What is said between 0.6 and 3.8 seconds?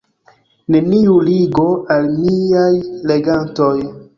Neniu ligo al miaj legantoj.